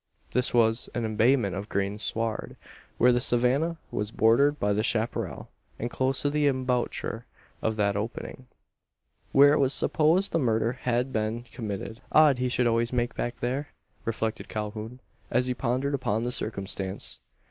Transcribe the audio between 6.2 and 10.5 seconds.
to the embouchure of that opening where it was supposed the